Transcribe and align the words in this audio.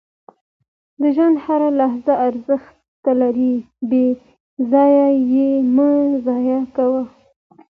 •د 1.01 1.03
ژوند 1.15 1.37
هره 1.45 1.69
لحظه 1.79 2.13
ارزښت 2.27 3.03
لري، 3.21 3.55
بې 3.89 4.05
ځایه 4.71 5.07
یې 5.33 5.49
مه 5.75 5.89
ضایع 6.25 6.61
کوه. 6.75 7.03